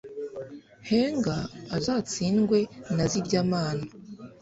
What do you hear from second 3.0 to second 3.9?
zirya mana